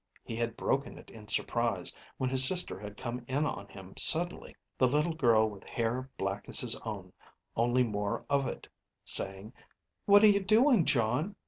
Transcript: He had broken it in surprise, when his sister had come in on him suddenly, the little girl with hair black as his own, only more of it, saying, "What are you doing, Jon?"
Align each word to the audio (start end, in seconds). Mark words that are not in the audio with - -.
He 0.23 0.35
had 0.35 0.57
broken 0.57 0.97
it 0.97 1.11
in 1.11 1.27
surprise, 1.27 1.95
when 2.17 2.31
his 2.31 2.43
sister 2.43 2.79
had 2.79 2.97
come 2.97 3.23
in 3.27 3.45
on 3.45 3.67
him 3.67 3.93
suddenly, 3.97 4.55
the 4.79 4.87
little 4.87 5.13
girl 5.13 5.47
with 5.47 5.63
hair 5.63 6.09
black 6.17 6.49
as 6.49 6.59
his 6.59 6.75
own, 6.77 7.13
only 7.55 7.83
more 7.83 8.25
of 8.27 8.47
it, 8.47 8.67
saying, 9.05 9.53
"What 10.05 10.23
are 10.23 10.27
you 10.27 10.43
doing, 10.43 10.85
Jon?" 10.85 11.35